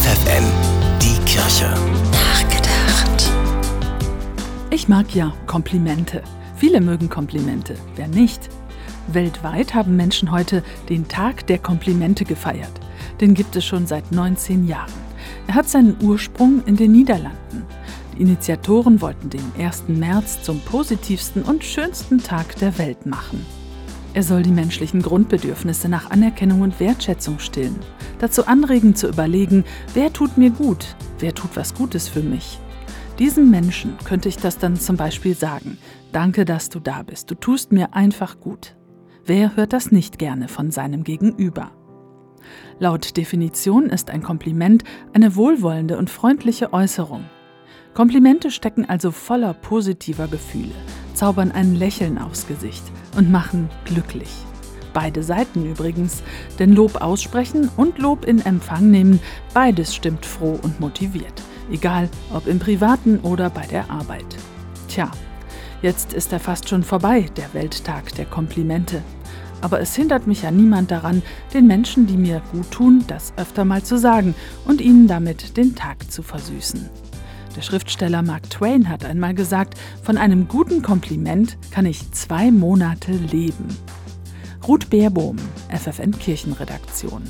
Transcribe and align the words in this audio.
FFN, 0.00 0.44
die 1.02 1.18
Kirche. 1.26 1.68
Nachgedacht. 2.10 3.30
Ich 4.70 4.88
mag 4.88 5.14
ja 5.14 5.34
Komplimente. 5.46 6.22
Viele 6.56 6.80
mögen 6.80 7.10
Komplimente. 7.10 7.74
Wer 7.96 8.08
nicht? 8.08 8.48
Weltweit 9.08 9.74
haben 9.74 9.96
Menschen 9.96 10.30
heute 10.30 10.62
den 10.88 11.06
Tag 11.06 11.46
der 11.48 11.58
Komplimente 11.58 12.24
gefeiert. 12.24 12.72
Den 13.20 13.34
gibt 13.34 13.56
es 13.56 13.66
schon 13.66 13.86
seit 13.86 14.10
19 14.10 14.66
Jahren. 14.66 14.90
Er 15.46 15.54
hat 15.54 15.68
seinen 15.68 15.98
Ursprung 16.00 16.62
in 16.64 16.76
den 16.76 16.92
Niederlanden. 16.92 17.66
Die 18.14 18.22
Initiatoren 18.22 19.02
wollten 19.02 19.28
den 19.28 19.52
1. 19.58 19.84
März 19.88 20.42
zum 20.42 20.60
positivsten 20.60 21.42
und 21.42 21.62
schönsten 21.62 22.22
Tag 22.22 22.56
der 22.56 22.78
Welt 22.78 23.04
machen. 23.04 23.44
Er 24.12 24.24
soll 24.24 24.42
die 24.42 24.50
menschlichen 24.50 25.02
Grundbedürfnisse 25.02 25.88
nach 25.88 26.10
Anerkennung 26.10 26.62
und 26.62 26.80
Wertschätzung 26.80 27.38
stillen, 27.38 27.78
dazu 28.18 28.46
anregen 28.46 28.96
zu 28.96 29.08
überlegen, 29.08 29.64
wer 29.94 30.12
tut 30.12 30.36
mir 30.36 30.50
gut, 30.50 30.96
wer 31.20 31.32
tut 31.34 31.56
was 31.56 31.74
Gutes 31.74 32.08
für 32.08 32.22
mich. 32.22 32.58
Diesem 33.20 33.50
Menschen 33.50 33.96
könnte 34.04 34.28
ich 34.28 34.36
das 34.36 34.58
dann 34.58 34.76
zum 34.76 34.96
Beispiel 34.96 35.36
sagen, 35.36 35.78
danke, 36.10 36.44
dass 36.44 36.70
du 36.70 36.80
da 36.80 37.02
bist, 37.02 37.30
du 37.30 37.36
tust 37.36 37.70
mir 37.70 37.94
einfach 37.94 38.40
gut. 38.40 38.76
Wer 39.24 39.54
hört 39.54 39.72
das 39.72 39.92
nicht 39.92 40.18
gerne 40.18 40.48
von 40.48 40.70
seinem 40.72 41.04
Gegenüber? 41.04 41.70
Laut 42.80 43.16
Definition 43.16 43.90
ist 43.90 44.10
ein 44.10 44.22
Kompliment 44.22 44.82
eine 45.12 45.36
wohlwollende 45.36 45.98
und 45.98 46.10
freundliche 46.10 46.72
Äußerung. 46.72 47.24
Komplimente 47.94 48.50
stecken 48.50 48.88
also 48.88 49.10
voller 49.10 49.52
positiver 49.52 50.26
Gefühle, 50.26 50.74
zaubern 51.20 51.52
ein 51.52 51.74
Lächeln 51.74 52.16
aufs 52.16 52.46
Gesicht 52.46 52.82
und 53.14 53.30
machen 53.30 53.68
glücklich. 53.84 54.30
Beide 54.94 55.22
Seiten 55.22 55.66
übrigens, 55.66 56.22
denn 56.58 56.72
Lob 56.72 57.02
aussprechen 57.02 57.68
und 57.76 57.98
Lob 57.98 58.24
in 58.24 58.40
Empfang 58.40 58.90
nehmen, 58.90 59.20
beides 59.52 59.94
stimmt 59.94 60.24
froh 60.24 60.58
und 60.62 60.80
motiviert, 60.80 61.42
egal 61.70 62.08
ob 62.32 62.46
im 62.46 62.58
privaten 62.58 63.18
oder 63.18 63.50
bei 63.50 63.66
der 63.66 63.90
Arbeit. 63.90 64.24
Tja, 64.88 65.10
jetzt 65.82 66.14
ist 66.14 66.32
er 66.32 66.40
fast 66.40 66.70
schon 66.70 66.82
vorbei, 66.82 67.26
der 67.36 67.52
Welttag 67.52 68.14
der 68.14 68.24
Komplimente. 68.24 69.02
Aber 69.60 69.78
es 69.78 69.94
hindert 69.94 70.26
mich 70.26 70.40
ja 70.40 70.50
niemand 70.50 70.90
daran, 70.90 71.20
den 71.52 71.66
Menschen, 71.66 72.06
die 72.06 72.16
mir 72.16 72.40
gut 72.50 72.70
tun, 72.70 73.04
das 73.08 73.34
öfter 73.36 73.66
mal 73.66 73.82
zu 73.82 73.98
sagen 73.98 74.34
und 74.64 74.80
ihnen 74.80 75.06
damit 75.06 75.58
den 75.58 75.74
Tag 75.74 76.10
zu 76.10 76.22
versüßen. 76.22 76.88
Der 77.56 77.62
Schriftsteller 77.62 78.22
Mark 78.22 78.48
Twain 78.48 78.88
hat 78.88 79.04
einmal 79.04 79.34
gesagt, 79.34 79.74
von 80.02 80.16
einem 80.16 80.46
guten 80.46 80.82
Kompliment 80.82 81.58
kann 81.70 81.84
ich 81.84 82.12
zwei 82.12 82.50
Monate 82.50 83.12
leben. 83.12 83.66
Ruth 84.66 84.88
Beerbohm, 84.88 85.36
FFN 85.68 86.12
Kirchenredaktion. 86.12 87.22